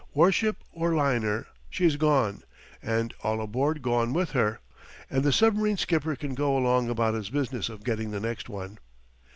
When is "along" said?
6.57-6.89